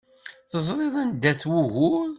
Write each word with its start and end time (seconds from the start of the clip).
Teẓriḍ 0.51 0.95
anda-t 1.01 1.41
wugur. 1.51 2.09